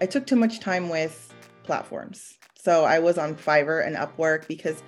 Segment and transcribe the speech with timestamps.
[0.00, 2.38] I took too much time with platforms.
[2.54, 4.82] So I was on Fiverr and Upwork because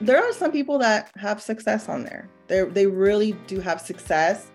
[0.00, 2.28] there are some people that have success on there.
[2.48, 4.50] They they really do have success.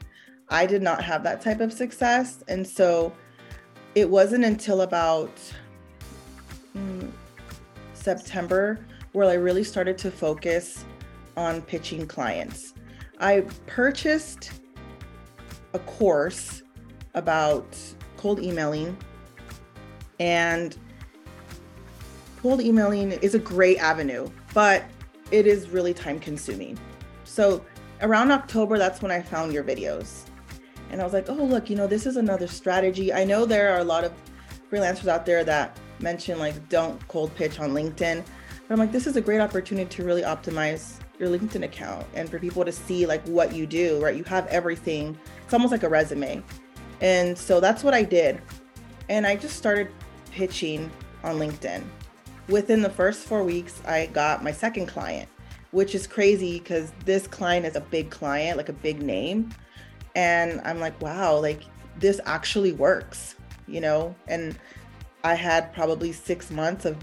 [0.49, 3.11] I did not have that type of success, and so
[3.95, 5.31] it wasn't until about
[6.75, 7.11] mm,
[7.93, 8.79] September
[9.11, 10.85] where I really started to focus
[11.35, 12.73] on pitching clients.
[13.19, 14.51] I purchased
[15.73, 16.63] a course
[17.15, 17.65] about
[18.15, 18.95] cold emailing
[20.19, 20.77] and
[22.41, 24.85] cold emailing is a great avenue, but
[25.31, 26.77] it is really time consuming.
[27.23, 27.63] So
[28.01, 30.23] around October, that's when I found your videos.
[30.89, 33.11] And I was like, oh, look, you know, this is another strategy.
[33.11, 34.13] I know there are a lot of
[34.71, 38.23] freelancers out there that mention like don't cold pitch on LinkedIn.
[38.67, 42.29] But I'm like, this is a great opportunity to really optimize your LinkedIn account and
[42.29, 44.15] for people to see like what you do, right?
[44.15, 45.17] You have everything.
[45.43, 46.43] It's almost like a resume.
[47.01, 48.41] And so that's what I did.
[49.09, 49.89] And I just started
[50.37, 50.91] pitching
[51.23, 51.83] on LinkedIn
[52.47, 55.29] within the first four weeks, I got my second client,
[55.71, 59.49] which is crazy because this client is a big client, like a big name.
[60.15, 61.61] And I'm like, wow, like
[61.99, 63.35] this actually works,
[63.67, 64.15] you know?
[64.27, 64.57] And
[65.23, 66.97] I had probably six months of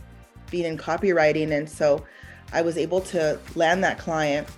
[0.50, 1.52] being in copywriting.
[1.52, 2.04] And so
[2.52, 4.48] I was able to land that client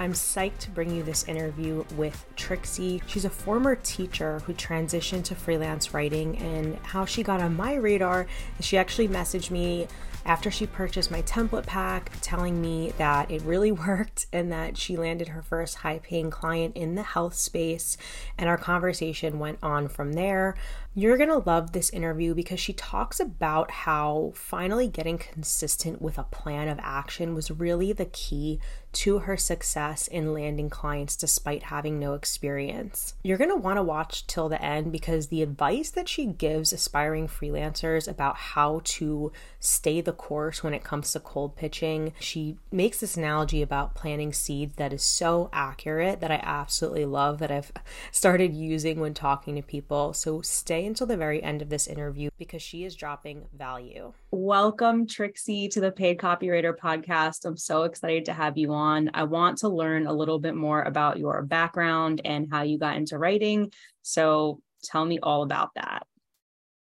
[0.00, 3.02] I'm psyched to bring you this interview with Trixie.
[3.06, 7.74] She's a former teacher who transitioned to freelance writing, and how she got on my
[7.74, 8.26] radar
[8.58, 9.88] is she actually messaged me
[10.24, 14.96] after she purchased my template pack, telling me that it really worked and that she
[14.96, 17.96] landed her first high paying client in the health space.
[18.38, 20.56] And our conversation went on from there.
[20.92, 26.18] You're going to love this interview because she talks about how finally getting consistent with
[26.18, 28.58] a plan of action was really the key
[28.92, 33.14] to her success in landing clients despite having no experience.
[33.22, 36.72] You're going to want to watch till the end because the advice that she gives
[36.72, 39.30] aspiring freelancers about how to
[39.60, 44.32] stay the course when it comes to cold pitching, she makes this analogy about planting
[44.32, 47.70] seeds that is so accurate that I absolutely love that I've
[48.10, 50.14] started using when talking to people.
[50.14, 54.14] So stay until the very end of this interview because she is dropping value.
[54.30, 57.44] Welcome, Trixie, to the Paid Copywriter podcast.
[57.44, 59.10] I'm so excited to have you on.
[59.12, 62.96] I want to learn a little bit more about your background and how you got
[62.96, 63.72] into writing.
[64.02, 66.06] So tell me all about that.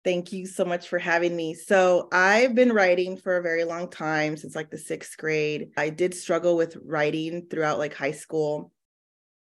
[0.06, 1.54] Thank you so much for having me.
[1.54, 5.70] So, I've been writing for a very long time, since like the sixth grade.
[5.76, 8.70] I did struggle with writing throughout like high school,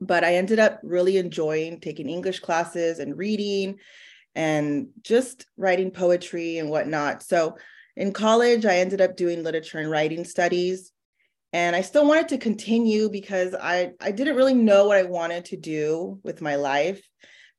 [0.00, 3.76] but I ended up really enjoying taking English classes and reading
[4.34, 7.22] and just writing poetry and whatnot.
[7.22, 7.58] So
[7.94, 10.90] in college, I ended up doing literature and writing studies.
[11.52, 15.44] And I still wanted to continue because I, I didn't really know what I wanted
[15.46, 17.06] to do with my life.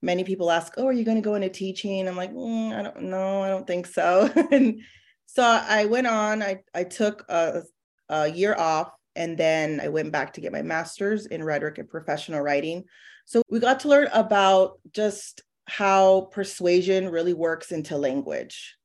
[0.02, 2.08] Many people ask, Oh, are you going to go into teaching?
[2.08, 3.41] I'm like, mm, I don't know.
[3.41, 4.30] I don't think so.
[4.52, 4.81] and
[5.25, 7.63] so I went on, I, I took a,
[8.09, 11.90] a year off and then I went back to get my master's in rhetoric and
[11.90, 12.85] professional writing.
[13.25, 18.78] So we got to learn about just how persuasion really works into language.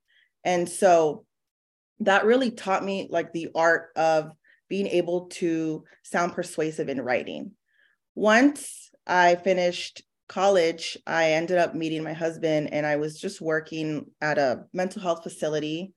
[0.42, 1.24] And so
[2.00, 4.32] that really taught me like the art of
[4.68, 7.52] being able to sound persuasive in writing.
[8.14, 14.06] Once I finished college, I ended up meeting my husband and I was just working
[14.22, 15.92] at a mental health facility.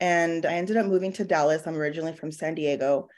[0.00, 1.66] And I ended up moving to Dallas.
[1.66, 3.08] I'm originally from San Diego.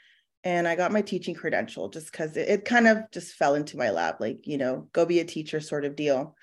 [0.43, 3.77] And I got my teaching credential just because it, it kind of just fell into
[3.77, 6.35] my lap, like, you know, go be a teacher sort of deal.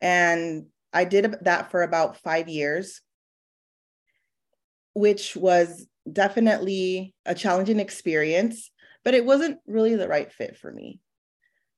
[0.00, 3.02] And I did that for about five years,
[4.94, 8.70] which was definitely a challenging experience,
[9.04, 11.00] but it wasn't really the right fit for me.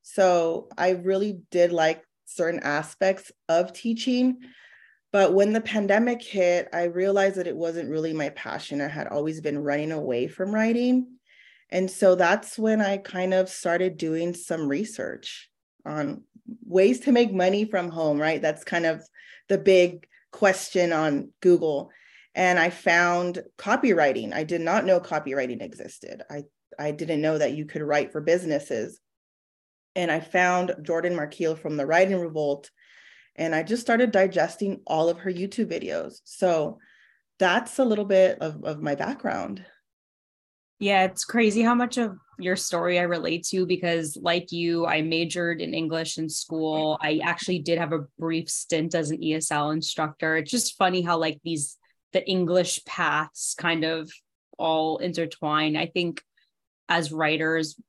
[0.03, 4.39] So I really did like certain aspects of teaching.
[5.13, 8.81] But when the pandemic hit, I realized that it wasn't really my passion.
[8.81, 11.19] I had always been running away from writing.
[11.71, 15.51] And so that's when I kind of started doing some research
[15.87, 16.25] on
[16.67, 18.41] ways to make money from home, right?
[18.41, 19.03] That's kind of
[19.49, 21.91] the big question on Google.
[22.35, 24.33] And I found copywriting.
[24.33, 26.23] I did not know copywriting existed.
[26.31, 26.45] I,
[26.79, 28.99] I didn't know that you could write for businesses.
[29.95, 32.71] And I found Jorden Makelle from the Writing Revolt.
[33.37, 36.21] And I just started digesting all of her YouTube videos.
[36.25, 36.79] So
[37.39, 39.65] that's a little bit of, of my background.
[40.79, 45.03] Yeah, it's crazy how much of your story I relate to because, like you, I
[45.03, 46.99] majored in English in school.
[47.01, 50.37] I actually did have a brief stint as an ESL instructor.
[50.37, 51.79] It's just funny how, like, these
[52.13, 54.11] the English paths kind of
[54.59, 55.77] all intertwine.
[55.77, 56.23] I think
[56.89, 57.81] as writers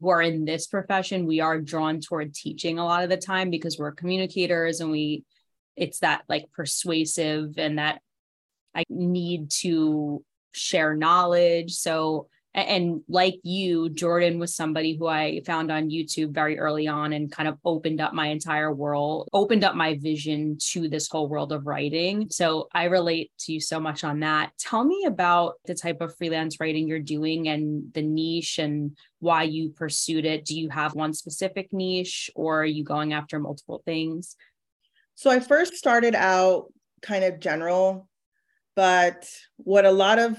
[0.00, 3.50] who are in this profession, we are drawn toward teaching a lot of the time
[3.50, 5.24] because we're communicators and we
[5.76, 8.00] it's that like persuasive and that
[8.74, 11.72] I need to share knowledge.
[11.72, 17.12] So and like you jordan was somebody who i found on youtube very early on
[17.12, 21.28] and kind of opened up my entire world opened up my vision to this whole
[21.28, 22.28] world of writing.
[22.30, 24.52] So i relate to you so much on that.
[24.58, 29.44] Tell me about the type of freelance writing you're doing and the niche and why
[29.44, 30.44] you pursued it.
[30.44, 34.36] Do you have one specific niche or are you going after multiple things?
[35.14, 38.08] So i first started out kind of general
[38.74, 40.38] but what a lot of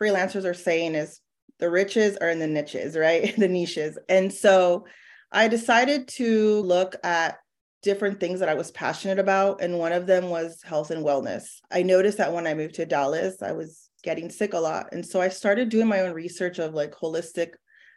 [0.00, 1.20] freelancers are saying is
[1.64, 3.34] the riches are in the niches, right?
[3.38, 3.96] the niches.
[4.10, 4.84] And so
[5.32, 7.38] I decided to look at
[7.82, 9.62] different things that I was passionate about.
[9.62, 11.44] And one of them was health and wellness.
[11.72, 14.90] I noticed that when I moved to Dallas, I was getting sick a lot.
[14.92, 17.52] And so I started doing my own research of like holistic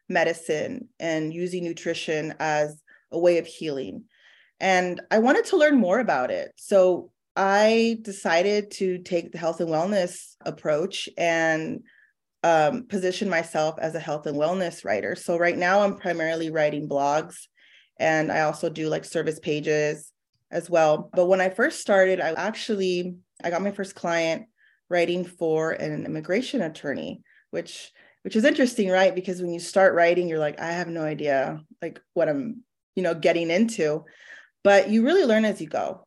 [0.07, 2.81] medicine and using nutrition as
[3.11, 4.05] a way of healing.
[4.61, 6.53] And I wanted to learn more about it.
[6.55, 11.81] So I decided to take the health and wellness approach and
[12.47, 15.15] um, position myself as a health and wellness writer.
[15.15, 17.35] So right now I'm primarily writing blogs
[17.99, 20.13] and I also do like service pages
[20.49, 21.09] as well.
[21.13, 24.45] But when I first started, I actually I got my first client
[24.89, 27.21] writing for an immigration attorney,
[27.51, 27.91] which
[28.23, 29.13] which is interesting, right?
[29.13, 32.63] Because when you start writing, you're like, I have no idea like what I'm,
[32.95, 34.05] you know, getting into.
[34.63, 36.05] But you really learn as you go.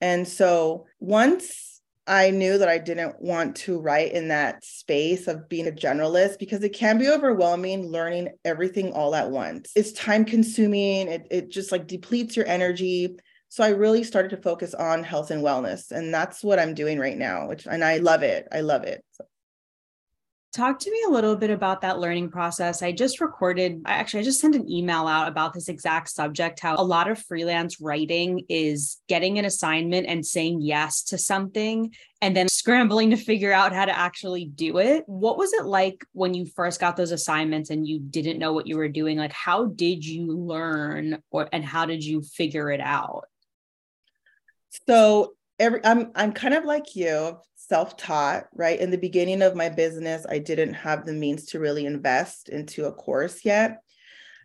[0.00, 1.71] And so once
[2.06, 6.38] I knew that I didn't want to write in that space of being a generalist
[6.38, 9.70] because it can be overwhelming learning everything all at once.
[9.76, 13.16] It's time consuming, it, it just like depletes your energy.
[13.50, 15.90] So I really started to focus on health and wellness.
[15.92, 18.48] And that's what I'm doing right now, which and I love it.
[18.50, 19.04] I love it.
[19.12, 19.24] So.
[20.52, 22.82] Talk to me a little bit about that learning process.
[22.82, 26.76] I just recorded, actually, I just sent an email out about this exact subject how
[26.76, 32.36] a lot of freelance writing is getting an assignment and saying yes to something and
[32.36, 35.04] then scrambling to figure out how to actually do it.
[35.06, 38.66] What was it like when you first got those assignments and you didn't know what
[38.66, 39.16] you were doing?
[39.16, 43.24] Like, how did you learn or, and how did you figure it out?
[44.86, 47.38] So, every I'm I'm kind of like you
[47.72, 48.78] self-taught right?
[48.78, 52.84] In the beginning of my business i didn't have the means to really invest into
[52.84, 53.78] a course yet.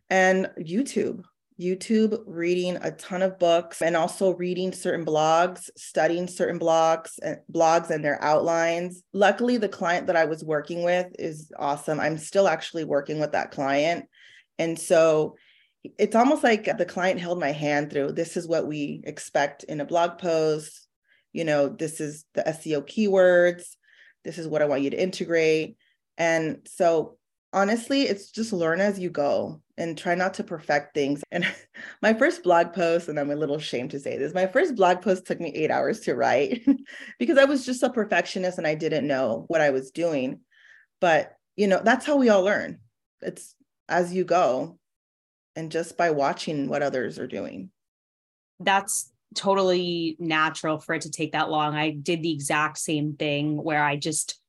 [0.09, 1.24] And youtube
[1.59, 7.38] youtube reading a ton of books and also reading certain blogs studying certain blogs and
[7.51, 9.03] blogs and their outlines.
[9.12, 12.00] Luckily the client that i was working with is awesome.
[12.00, 14.06] I'm still actually working with that client.
[14.57, 15.35] And so
[15.83, 19.81] it's almost like the client held my hand through this is what we expect in
[19.81, 20.87] a blog post
[21.38, 23.75] you know, this is the SEO keywords,
[24.25, 25.78] this is what I want you to integrate.
[26.18, 27.19] And so
[27.54, 31.22] honestly, it's just learn as you go and try not to perfect things.
[31.31, 31.45] And
[32.01, 35.04] my first blog post, and I'm a little ashamed to say this, my first blog
[35.04, 36.66] post took me eight hours to write
[37.19, 40.39] because I was just a perfectionist and I didn't know what I was doing.
[41.00, 42.80] But, you know, that's how we all learn.
[43.22, 43.54] It's
[43.88, 44.80] as you go
[45.56, 47.69] and just by watching what others are doing.
[48.60, 51.75] That's totally natural for it to take that long.
[51.75, 54.39] I did the exact same thing where I just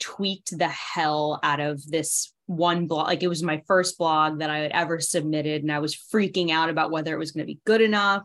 [0.00, 3.06] tweaked the hell out of this one blog.
[3.06, 6.50] Like it was my first blog that I had ever submitted, and I was freaking
[6.50, 8.22] out about whether it was going to be good enough.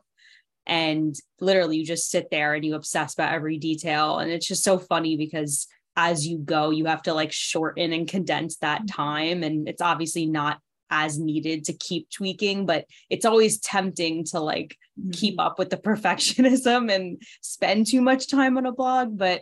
[0.67, 4.19] And literally, you just sit there and you obsess about every detail.
[4.19, 8.07] And it's just so funny because as you go, you have to like shorten and
[8.07, 9.01] condense that mm-hmm.
[9.01, 9.43] time.
[9.43, 10.59] And it's obviously not
[10.91, 15.11] as needed to keep tweaking, but it's always tempting to like mm-hmm.
[15.11, 19.17] keep up with the perfectionism and spend too much time on a blog.
[19.17, 19.41] But,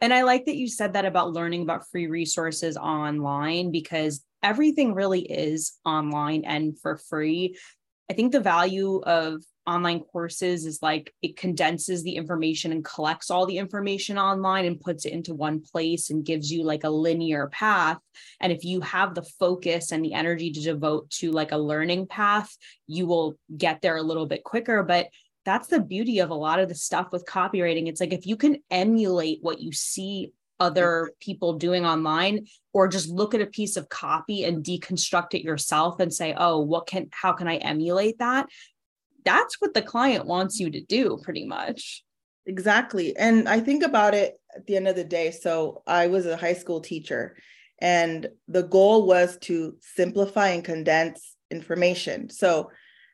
[0.00, 4.94] and I like that you said that about learning about free resources online because everything
[4.94, 7.56] really is online and for free.
[8.10, 13.30] I think the value of online courses is like it condenses the information and collects
[13.30, 16.90] all the information online and puts it into one place and gives you like a
[16.90, 17.98] linear path.
[18.40, 22.06] And if you have the focus and the energy to devote to like a learning
[22.06, 22.56] path
[22.90, 24.82] you will get there a little bit quicker.
[24.82, 25.08] But
[25.44, 27.88] that's the beauty of a lot of the stuff with copywriting.
[27.88, 33.08] It's like if you can emulate what you see other people doing online or just
[33.08, 37.08] look at a piece of copy and deconstruct it yourself and say oh what can
[37.12, 38.46] how can i emulate that
[39.24, 42.04] that's what the client wants you to do pretty much.
[42.46, 43.16] Exactly.
[43.16, 45.30] And I think about it at the end of the day.
[45.30, 47.36] So I was a high school teacher,
[47.80, 52.30] and the goal was to simplify and condense information.
[52.30, 52.70] So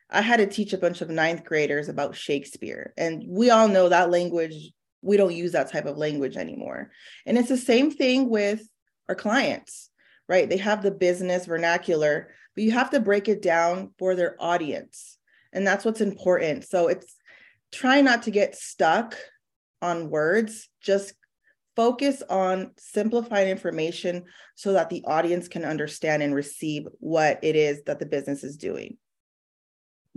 [0.09, 2.93] I had to teach a bunch of ninth graders about Shakespeare.
[2.97, 4.71] And we all know that language,
[5.01, 6.91] we don't use that type of language anymore.
[7.25, 8.67] And it's the same thing with
[9.09, 9.89] our clients,
[10.27, 10.49] right?
[10.49, 15.16] They have the business vernacular, but you have to break it down for their audience
[15.57, 17.17] and that's what's important so it's
[17.71, 19.15] try not to get stuck
[19.81, 21.13] on words, just
[21.75, 24.23] focus on simplified information
[24.55, 28.57] so that the audience can understand and receive what it is that the business is
[28.57, 28.97] doing.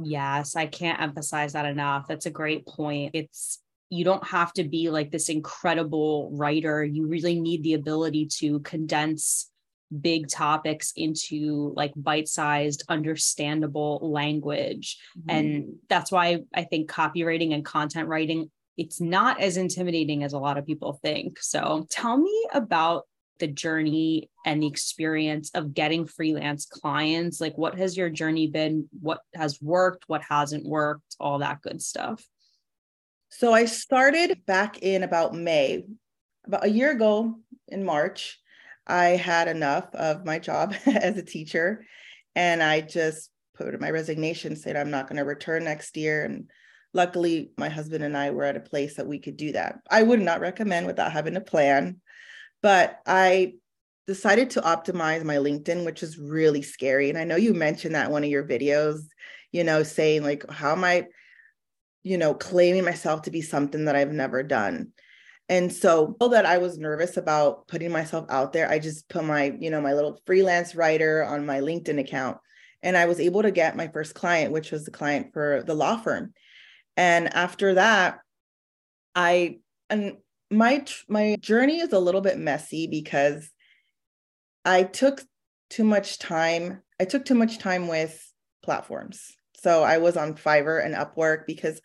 [0.02, 2.06] Yes, I can't emphasize that enough.
[2.08, 3.10] That's a great point.
[3.14, 6.82] It's you don't have to be like this incredible writer.
[6.82, 9.49] You really need the ability to condense
[10.00, 14.98] big topics into like bite-sized understandable language.
[15.18, 15.30] Mm-hmm.
[15.30, 20.38] and that's why i think copywriting and content writing it's not as intimidating as a
[20.38, 21.38] lot of people think.
[21.42, 23.04] So tell me about
[23.38, 27.42] the journey and the experience of getting freelance clients.
[27.42, 28.88] Like what has your journey been?
[28.98, 30.04] What has worked?
[30.06, 31.14] What hasn't worked?
[31.20, 32.24] All that good stuff.
[33.28, 35.84] So i started back in about may
[36.46, 38.40] about a year ago in march
[38.90, 41.84] I had enough of my job as a teacher
[42.34, 46.24] and I just put my resignation, said I'm not going to return next year.
[46.24, 46.50] And
[46.92, 49.80] luckily, my husband and I were at a place that we could do that.
[49.90, 52.00] I would not recommend without having a plan,
[52.62, 53.54] but I
[54.06, 57.10] decided to optimize my LinkedIn, which is really scary.
[57.10, 59.00] And I know you mentioned that one of your videos,
[59.52, 61.06] you know, saying like, how am I,
[62.02, 64.92] you know, claiming myself to be something that I've never done?
[65.50, 69.52] And so that I was nervous about putting myself out there, I just put my,
[69.58, 72.38] you know, my little freelance writer on my LinkedIn account.
[72.84, 75.74] And I was able to get my first client, which was the client for the
[75.74, 76.34] law firm.
[76.96, 78.20] And after that,
[79.16, 79.58] I
[79.90, 80.18] and
[80.52, 83.50] my my journey is a little bit messy because
[84.64, 85.20] I took
[85.68, 86.80] too much time.
[87.00, 88.24] I took too much time with
[88.62, 89.32] platforms.
[89.56, 91.80] So I was on Fiverr and Upwork because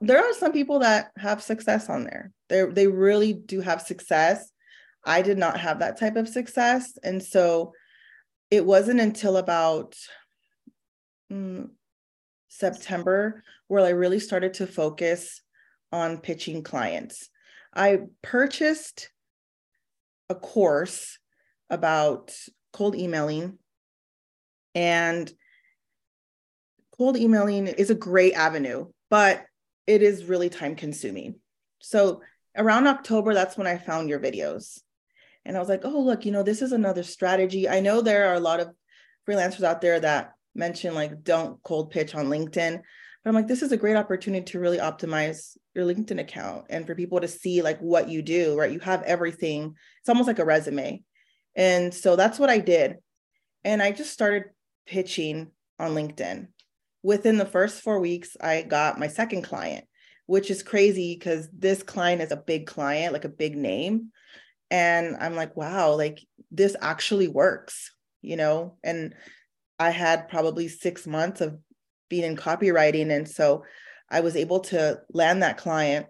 [0.00, 2.32] there are some people that have success on there.
[2.48, 4.50] They they really do have success.
[5.04, 7.72] I did not have that type of success, and so
[8.50, 9.96] it wasn't until about
[11.32, 11.68] mm,
[12.48, 15.42] September where I really started to focus
[15.92, 17.28] on pitching clients.
[17.74, 19.10] I purchased
[20.28, 21.18] a course
[21.70, 22.34] about
[22.72, 23.58] cold emailing
[24.74, 25.32] and
[26.96, 29.44] cold emailing is a great avenue but
[29.86, 31.36] it is really time consuming.
[31.80, 32.22] So
[32.56, 34.80] around October, that's when I found your videos.
[35.44, 37.68] And I was like, oh, look, you know, this is another strategy.
[37.68, 38.70] I know there are a lot of
[39.28, 42.80] freelancers out there that mention like don't cold pitch on LinkedIn.
[43.22, 46.86] But I'm like, this is a great opportunity to really optimize your LinkedIn account and
[46.86, 48.70] for people to see like what you do, right?
[48.70, 49.74] You have everything.
[50.00, 51.02] It's almost like a resume.
[51.54, 52.96] And so that's what I did.
[53.64, 54.44] And I just started
[54.86, 56.48] pitching on LinkedIn
[57.06, 59.84] within the first four weeks, I got my second client,
[60.26, 64.10] which is crazy because this client is a big client, like a big name.
[64.72, 66.18] And I'm like, wow, like
[66.50, 68.78] this actually works, you know?
[68.82, 69.14] And
[69.78, 71.56] I had probably six months of
[72.10, 73.12] being in copywriting.
[73.12, 73.62] And so
[74.10, 76.06] I was able to land that client.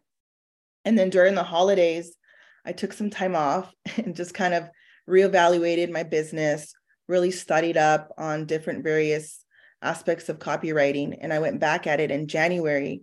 [0.87, 2.17] And then during the holidays,
[2.65, 4.71] I took some time off and just kind of
[5.07, 6.73] reevaluated my business,
[7.07, 9.43] really studied up on different various
[9.87, 13.03] aspects of copywriting and I went back at it in January.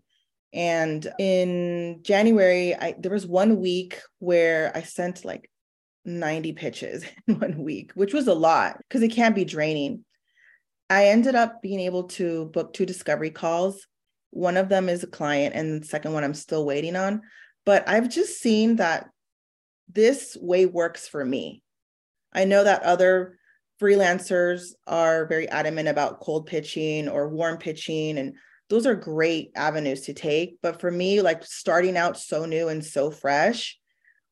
[0.53, 5.49] And in January, I there was one week where I sent like
[6.05, 10.05] 90 pitches in one week, which was a lot because it can be draining.
[10.89, 13.87] I ended up being able to book two discovery calls.
[14.31, 17.21] One of them is a client, and the second one I'm still waiting on.
[17.65, 19.09] But I've just seen that
[19.91, 21.63] this way works for me.
[22.33, 23.37] I know that other
[23.83, 28.35] freelancers are very adamant about cold pitching or warm pitching and
[28.69, 30.57] those are great avenues to take.
[30.61, 33.77] But for me like starting out so new and so fresh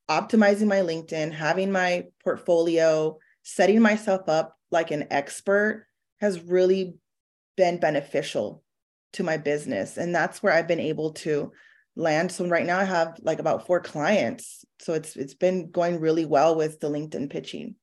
[0.09, 5.85] optimizing my linkedin having my portfolio setting myself up like an expert
[6.19, 6.95] has really
[7.55, 8.63] been beneficial
[9.13, 11.51] to my business and that's where i've been able to
[11.95, 12.31] land.
[12.31, 14.65] So right now i have like about four clients.
[14.79, 17.75] So it's it's been going really well with the linkedin pitching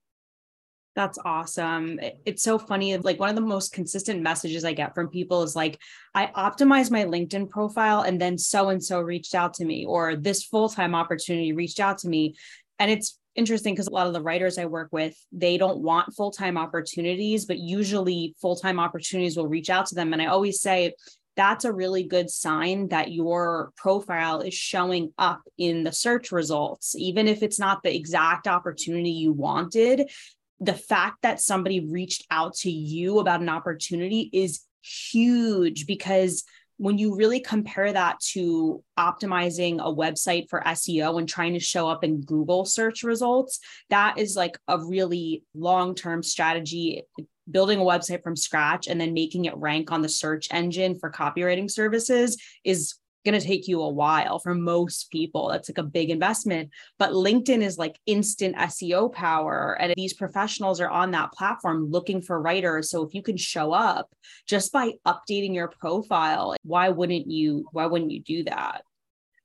[0.98, 2.00] that's awesome.
[2.26, 2.96] It's so funny.
[2.96, 5.78] Like one of the most consistent messages I get from people is like,
[6.12, 10.16] I optimized my LinkedIn profile and then so and so reached out to me, or
[10.16, 12.34] this full time opportunity reached out to me.
[12.80, 16.16] And it's interesting because a lot of the writers I work with, they don't want
[16.16, 20.12] full time opportunities, but usually full time opportunities will reach out to them.
[20.12, 20.94] And I always say,
[21.36, 26.96] that's a really good sign that your profile is showing up in the search results.
[26.96, 30.10] Even if it's not the exact opportunity you wanted,
[30.60, 36.44] the fact that somebody reached out to you about an opportunity is huge because
[36.78, 41.88] when you really compare that to optimizing a website for SEO and trying to show
[41.88, 43.58] up in Google search results,
[43.90, 47.02] that is like a really long term strategy.
[47.50, 51.10] Building a website from scratch and then making it rank on the search engine for
[51.10, 52.94] copywriting services is
[53.28, 55.48] going to take you a while for most people.
[55.48, 56.70] That's like a big investment.
[56.98, 59.76] But LinkedIn is like instant SEO power.
[59.80, 62.90] And these professionals are on that platform looking for writers.
[62.90, 64.10] So if you can show up
[64.46, 67.66] just by updating your profile, why wouldn't you?
[67.72, 68.82] Why wouldn't you do that?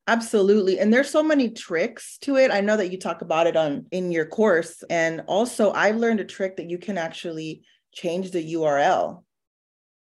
[0.08, 0.80] Absolutely.
[0.80, 2.52] And there's so many tricks to it.
[2.52, 4.84] I know that you talk about it on in your course.
[4.90, 7.64] And also I've learned a trick that you can actually
[7.94, 9.24] change the URL.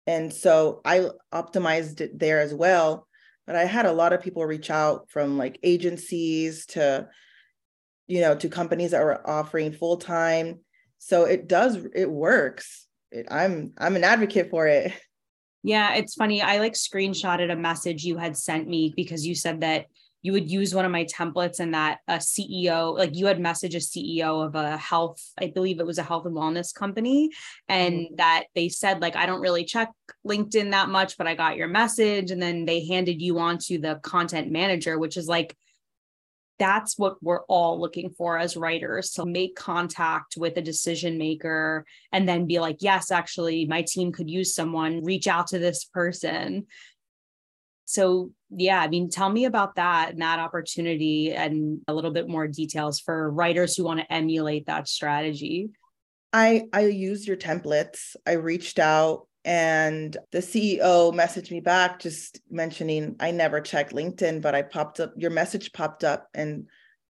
[0.07, 3.07] And so I optimized it there as well.
[3.47, 7.07] But I had a lot of people reach out from like agencies to,
[8.07, 10.59] you know, to companies that were offering full time.
[10.99, 12.87] So it does, it works.
[13.11, 14.93] It, I'm I'm an advocate for it.
[15.63, 16.41] Yeah, it's funny.
[16.41, 19.85] I like screenshotted a message you had sent me because you said that
[20.21, 23.75] you would use one of my templates and that a CEO, like you had messaged
[23.75, 27.31] a CEO of a health, I believe it was a health and wellness company,
[27.67, 28.15] and mm-hmm.
[28.17, 29.89] that they said, like, I don't really check
[30.27, 32.31] LinkedIn that much, but I got your message.
[32.31, 35.55] And then they handed you on to the content manager, which is like
[36.61, 41.83] that's what we're all looking for as writers to make contact with a decision maker
[42.11, 45.85] and then be like yes actually my team could use someone reach out to this
[45.85, 46.67] person
[47.91, 52.29] so yeah i mean tell me about that and that opportunity and a little bit
[52.29, 55.69] more details for writers who want to emulate that strategy
[56.31, 62.41] i i used your templates i reached out and the CEO messaged me back just
[62.51, 66.67] mentioning I never checked LinkedIn, but I popped up, your message popped up and,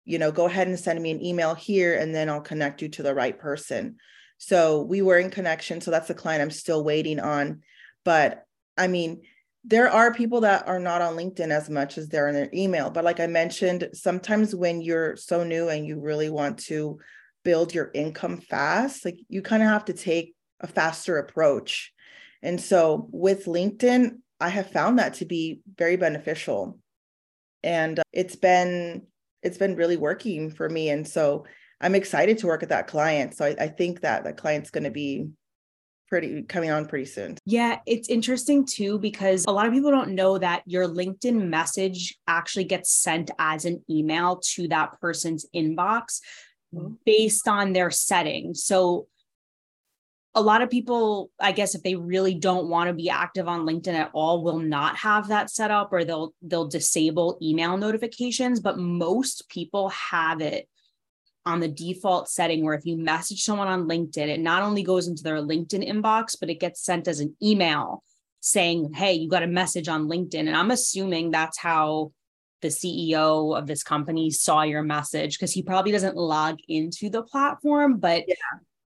[0.05, 2.89] you know, go ahead and send me an email here and then I'll connect you
[2.89, 3.95] to the right person.
[4.37, 5.81] So we were in connection.
[5.81, 7.63] So that's the client I'm still waiting on.
[8.05, 8.45] But
[8.77, 9.23] I mean,
[9.63, 12.89] there are people that are not on LinkedIn as much as they're in their email.
[12.89, 16.99] But like I mentioned, sometimes when you're so new and you really want to
[17.43, 21.93] build your income fast, like you kind of have to take a faster approach
[22.41, 26.79] and so with LinkedIn, I have found that to be very beneficial.
[27.63, 29.07] And uh, it's been
[29.41, 30.89] it's been really working for me.
[30.89, 31.45] And so
[31.81, 33.35] I'm excited to work with that client.
[33.35, 35.29] So I, I think that the client's going to be
[36.09, 37.37] pretty coming on pretty soon.
[37.45, 42.17] Yeah, it's interesting too because a lot of people don't know that your LinkedIn message
[42.27, 46.19] actually gets sent as an email to that person's inbox
[46.73, 46.93] mm-hmm.
[47.05, 48.63] based on their settings.
[48.63, 49.07] So
[50.35, 53.65] a lot of people, I guess, if they really don't want to be active on
[53.65, 58.59] LinkedIn at all, will not have that set up or they'll they'll disable email notifications.
[58.59, 60.67] But most people have it
[61.45, 65.07] on the default setting where if you message someone on LinkedIn, it not only goes
[65.07, 68.03] into their LinkedIn inbox, but it gets sent as an email
[68.41, 70.47] saying, Hey, you got a message on LinkedIn.
[70.47, 72.11] And I'm assuming that's how
[72.61, 77.23] the CEO of this company saw your message because he probably doesn't log into the
[77.23, 78.35] platform, but yeah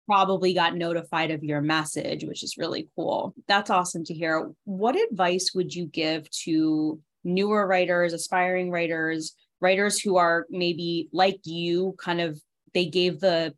[0.07, 3.35] probably got notified of your message, which is really cool.
[3.47, 4.49] That's awesome to hear.
[4.63, 11.39] What advice would you give to newer writers, aspiring writers, writers who are maybe like
[11.43, 12.39] you, kind of
[12.73, 13.53] they gave the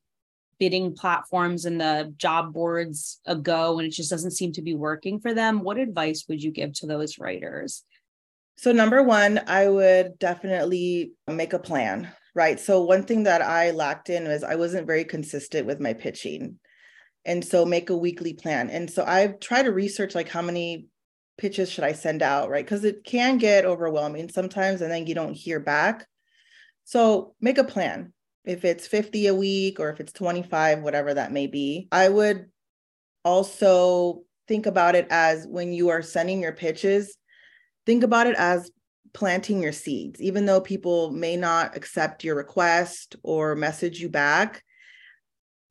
[0.59, 4.75] bidding platforms and the job boards a go and it just doesn't seem to be
[4.75, 5.61] working for them?
[5.61, 7.83] What advice would you give to those writers?
[8.57, 12.59] So, number one, I would definitely make a plan right?
[12.59, 16.59] So one thing that I lacked in was I wasn't very consistent with my pitching.
[17.25, 18.69] And so make a weekly plan.
[18.69, 20.87] And so I've tried to research like how many
[21.39, 22.63] pitches should I send out, right?
[22.63, 26.05] Because it can get overwhelming sometimes and then you don't hear back.
[26.83, 28.13] So make a plan.
[28.45, 31.87] If it's 50 a week or if it's 25, whatever that may be.
[31.91, 32.47] I would
[33.23, 37.15] also think about it as when you are sending your pitches,
[37.85, 38.71] think about it as
[39.13, 44.63] planting your seeds, even though people may not accept your request or message you back.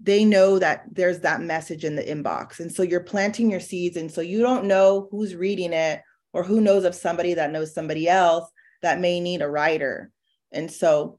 [0.01, 2.61] They know that there's that message in the inbox.
[2.61, 3.97] And so you're planting your seeds.
[3.97, 7.75] And so you don't know who's reading it or who knows of somebody that knows
[7.75, 8.49] somebody else
[8.83, 10.11] that may need a writer.
[10.53, 11.19] And so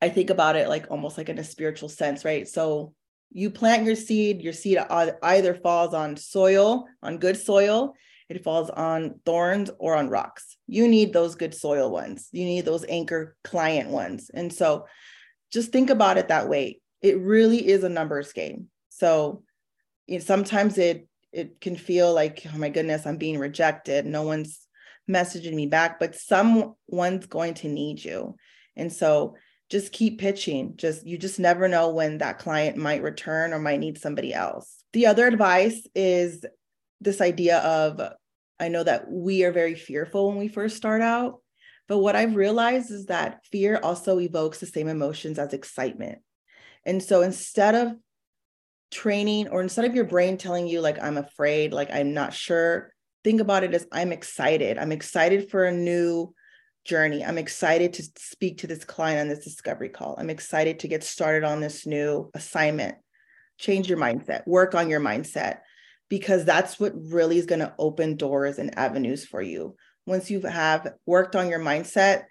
[0.00, 2.46] I think about it like almost like in a spiritual sense, right?
[2.46, 2.94] So
[3.30, 7.94] you plant your seed, your seed either falls on soil, on good soil,
[8.28, 10.56] it falls on thorns or on rocks.
[10.66, 12.28] You need those good soil ones.
[12.32, 14.30] You need those anchor client ones.
[14.32, 14.86] And so
[15.52, 16.80] just think about it that way.
[17.02, 18.68] It really is a numbers game.
[18.90, 19.42] So
[20.06, 24.04] you know, sometimes it it can feel like, oh my goodness, I'm being rejected.
[24.04, 24.66] No one's
[25.10, 28.36] messaging me back, but someone's going to need you.
[28.76, 29.36] And so
[29.70, 30.74] just keep pitching.
[30.76, 34.84] Just you just never know when that client might return or might need somebody else.
[34.92, 36.44] The other advice is
[37.00, 38.00] this idea of
[38.60, 41.40] I know that we are very fearful when we first start out,
[41.88, 46.18] but what I've realized is that fear also evokes the same emotions as excitement.
[46.84, 47.94] And so instead of
[48.90, 52.92] training or instead of your brain telling you like I'm afraid, like I'm not sure,
[53.24, 54.78] think about it as I'm excited.
[54.78, 56.34] I'm excited for a new
[56.84, 57.24] journey.
[57.24, 60.16] I'm excited to speak to this client on this discovery call.
[60.18, 62.96] I'm excited to get started on this new assignment.
[63.58, 65.58] Change your mindset, work on your mindset,
[66.08, 69.76] because that's what really is going to open doors and avenues for you.
[70.06, 72.24] Once you have worked on your mindset,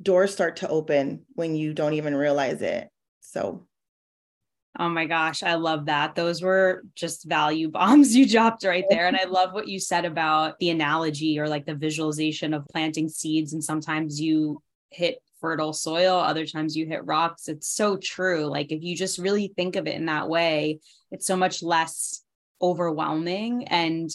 [0.00, 2.88] doors start to open when you don't even realize it.
[3.20, 3.66] So
[4.80, 6.14] Oh my gosh, I love that.
[6.14, 9.08] Those were just value bombs you dropped right there.
[9.08, 13.08] And I love what you said about the analogy or like the visualization of planting
[13.08, 13.52] seeds.
[13.52, 17.48] And sometimes you hit fertile soil, other times you hit rocks.
[17.48, 18.46] It's so true.
[18.46, 20.78] Like if you just really think of it in that way,
[21.10, 22.22] it's so much less
[22.62, 23.64] overwhelming.
[23.68, 24.10] And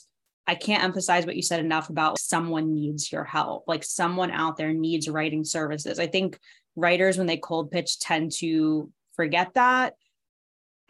[0.48, 3.66] I can't emphasize what you said enough about someone needs your help.
[3.68, 6.00] Like someone out there needs writing services.
[6.00, 6.38] I think
[6.76, 9.96] writers, when they cold pitch, tend to forget that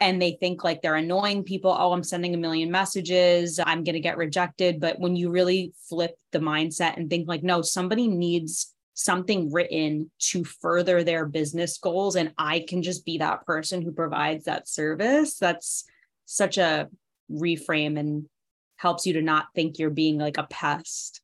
[0.00, 1.74] and they think like they're annoying people.
[1.76, 3.60] Oh, I'm sending a million messages.
[3.64, 4.80] I'm going to get rejected.
[4.80, 10.10] But when you really flip the mindset and think like, no, somebody needs something written
[10.18, 14.68] to further their business goals, and I can just be that person who provides that
[14.68, 15.84] service, that's
[16.26, 16.88] such a
[17.30, 18.28] reframe and
[18.76, 21.20] helps you to not think you're being like a pest.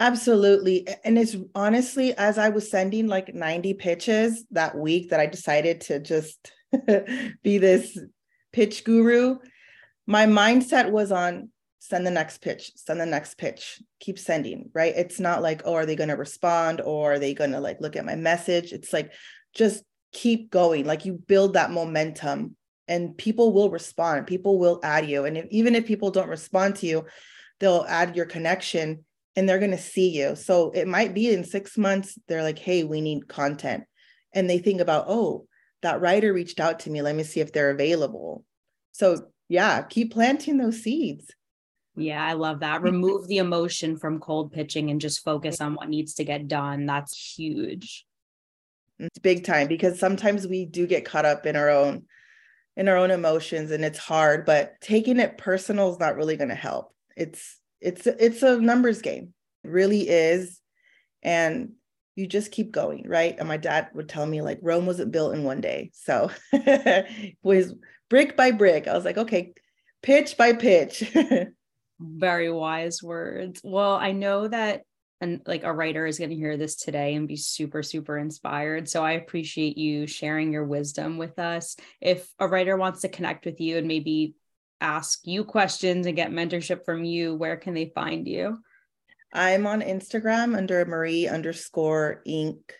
[0.00, 0.86] Absolutely.
[1.04, 5.80] And it's honestly, as I was sending like 90 pitches that week, that I decided
[5.82, 6.52] to just
[7.42, 7.98] be this
[8.52, 9.38] pitch guru,
[10.06, 14.94] my mindset was on send the next pitch, send the next pitch, keep sending, right?
[14.96, 17.80] It's not like, oh, are they going to respond or are they going to like
[17.80, 18.72] look at my message?
[18.72, 19.12] It's like,
[19.52, 19.82] just
[20.12, 20.86] keep going.
[20.86, 22.56] Like you build that momentum
[22.86, 24.28] and people will respond.
[24.28, 25.24] People will add you.
[25.24, 27.04] And if, even if people don't respond to you,
[27.58, 29.04] they'll add your connection
[29.34, 30.36] and they're going to see you.
[30.36, 33.84] So it might be in six months, they're like, hey, we need content.
[34.32, 35.46] And they think about, oh,
[35.82, 37.02] that writer reached out to me.
[37.02, 38.44] Let me see if they're available.
[38.92, 41.30] So, yeah, keep planting those seeds.
[41.94, 42.82] Yeah, I love that.
[42.82, 46.86] Remove the emotion from cold pitching and just focus on what needs to get done.
[46.86, 48.06] That's huge.
[48.98, 52.04] It's big time because sometimes we do get caught up in our own
[52.76, 56.48] in our own emotions and it's hard, but taking it personal is not really going
[56.48, 56.94] to help.
[57.16, 59.34] It's it's it's a numbers game.
[59.64, 60.60] It really is.
[61.22, 61.72] And
[62.14, 63.36] you just keep going, right?
[63.38, 65.90] And my dad would tell me like Rome wasn't built in one day.
[65.94, 67.74] So it was
[68.10, 68.86] brick by brick.
[68.86, 69.54] I was like, okay,
[70.02, 71.10] pitch by pitch.
[72.00, 73.60] Very wise words.
[73.64, 74.82] Well, I know that
[75.22, 78.88] and like a writer is going to hear this today and be super super inspired
[78.88, 83.46] so i appreciate you sharing your wisdom with us if a writer wants to connect
[83.46, 84.34] with you and maybe
[84.80, 88.58] ask you questions and get mentorship from you where can they find you
[89.32, 92.74] I'm on Instagram under Marie underscore Ink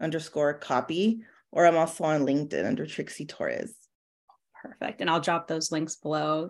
[0.00, 3.74] underscore copy, or I'm also on LinkedIn under Trixie Torres.
[4.62, 5.00] Perfect.
[5.00, 6.48] And I'll drop those links below.